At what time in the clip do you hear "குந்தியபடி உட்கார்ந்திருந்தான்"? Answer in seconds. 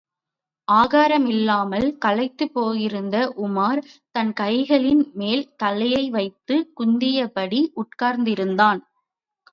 6.79-8.81